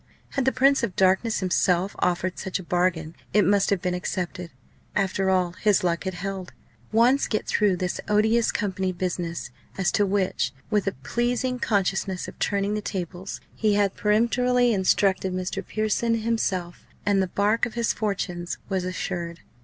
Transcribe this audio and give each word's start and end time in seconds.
Had 0.29 0.45
the 0.45 0.51
Prince 0.51 0.81
of 0.81 0.95
Darkness 0.95 1.41
himself 1.41 1.95
offered 1.99 2.39
such 2.39 2.57
a 2.57 2.63
bargain 2.63 3.15
it 3.33 3.45
must 3.45 3.69
have 3.69 3.83
been 3.83 3.93
accepted. 3.93 4.49
After 4.95 5.29
all 5.29 5.51
his 5.51 5.83
luck 5.83 6.05
had 6.05 6.15
held! 6.15 6.53
Once 6.91 7.27
get 7.27 7.45
through 7.45 7.75
this 7.77 8.01
odious 8.07 8.51
company 8.51 8.91
business 8.91 9.51
as 9.77 9.91
to 9.91 10.03
which, 10.07 10.53
with 10.71 10.87
a 10.87 10.93
pleasing 11.03 11.59
consciousness 11.59 12.27
of 12.27 12.39
turning 12.39 12.73
the 12.73 12.81
tables, 12.81 13.41
he 13.55 13.75
had 13.75 13.93
peremptorily 13.93 14.73
instructed 14.73 15.33
Mr. 15.33 15.63
Pearson 15.63 16.15
himself 16.15 16.87
and 17.05 17.21
the 17.21 17.27
barque 17.27 17.67
of 17.67 17.75
his 17.75 17.93
fortunes 17.93 18.57
was 18.69 18.83
assured. 18.83 19.41